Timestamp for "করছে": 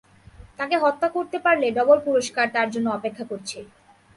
3.31-3.57